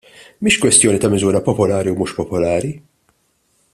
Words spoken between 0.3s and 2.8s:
Mhix kwestjoni ta' miżura popolari u mhux popolari.